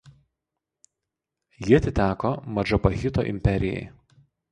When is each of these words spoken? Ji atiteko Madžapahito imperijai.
Ji 1.67 1.75
atiteko 1.79 2.31
Madžapahito 2.55 3.27
imperijai. 3.35 3.85